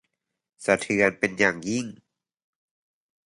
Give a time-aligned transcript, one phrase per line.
[0.65, 1.85] สะเทือนเป็นอย่างยิ่ง